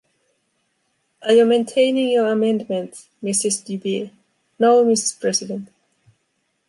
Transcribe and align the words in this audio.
Are 1.21 1.31
you 1.33 1.45
maintaining 1.45 2.09
your 2.09 2.25
amendment, 2.31 3.05
Mrs.Dubié? 3.21 4.09
No, 4.57 4.83
Mrs.President. 4.83 5.69